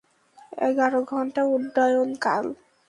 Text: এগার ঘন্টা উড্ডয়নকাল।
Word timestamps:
এগার 0.61 0.93
ঘন্টা 1.03 1.41
উড্ডয়নকাল। 1.45 2.45